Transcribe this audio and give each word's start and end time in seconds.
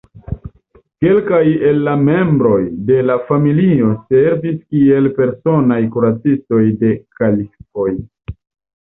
Kelkaj 1.03 1.41
el 1.71 1.75
la 1.87 1.91
membroj 2.05 2.55
de 2.87 2.95
la 3.09 3.17
familio 3.27 3.89
servis 4.13 4.55
kiel 4.71 5.09
personaj 5.19 5.77
kuracistoj 5.97 6.63
de 6.85 6.91
kalifoj. 7.21 7.87